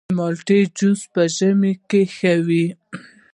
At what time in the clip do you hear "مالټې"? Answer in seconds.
0.17-0.59